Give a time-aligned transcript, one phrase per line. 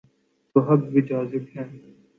[0.55, 1.67] تو حق بجانب ہیں۔